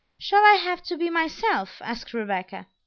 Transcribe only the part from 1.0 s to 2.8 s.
myself?" asked Rebecca.